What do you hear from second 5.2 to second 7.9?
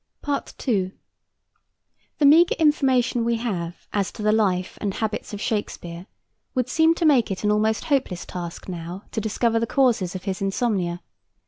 of Shakespeare would seem to make it an almost